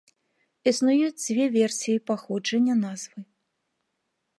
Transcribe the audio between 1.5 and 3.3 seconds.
версіі паходжання назвы.